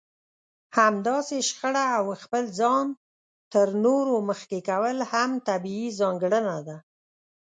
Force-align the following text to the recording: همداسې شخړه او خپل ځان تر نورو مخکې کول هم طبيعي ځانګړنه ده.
همداسې 0.77 1.37
شخړه 1.49 1.85
او 1.97 2.05
خپل 2.23 2.43
ځان 2.59 2.87
تر 3.53 3.67
نورو 3.85 4.15
مخکې 4.29 4.59
کول 4.69 4.97
هم 5.11 5.31
طبيعي 5.49 5.87
ځانګړنه 5.99 6.57
ده. 6.67 6.77